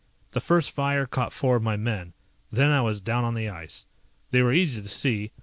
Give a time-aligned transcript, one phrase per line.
[0.31, 2.13] The first fire caught four of my men.
[2.51, 3.85] Then I was down on the ice.
[4.31, 5.31] They were easy to see.